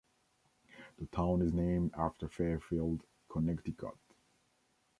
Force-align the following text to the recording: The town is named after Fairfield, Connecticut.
The 0.97 1.05
town 1.05 1.43
is 1.43 1.53
named 1.53 1.91
after 1.95 2.27
Fairfield, 2.27 3.05
Connecticut. 3.29 3.99